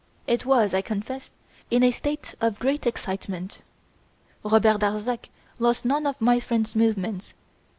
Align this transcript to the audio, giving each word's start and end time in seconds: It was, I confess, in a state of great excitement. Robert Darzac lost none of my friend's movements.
It 0.25 0.47
was, 0.47 0.73
I 0.73 0.81
confess, 0.81 1.29
in 1.69 1.83
a 1.83 1.91
state 1.91 2.33
of 2.41 2.57
great 2.57 2.87
excitement. 2.87 3.61
Robert 4.43 4.79
Darzac 4.79 5.29
lost 5.59 5.85
none 5.85 6.07
of 6.07 6.19
my 6.19 6.39
friend's 6.39 6.75
movements. 6.75 7.35